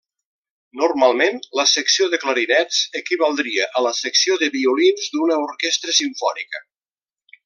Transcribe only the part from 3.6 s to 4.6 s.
a la secció de